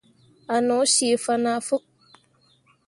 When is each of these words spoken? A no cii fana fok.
A 0.53 0.55
no 0.67 0.77
cii 0.93 1.21
fana 1.23 1.53
fok. 1.67 1.83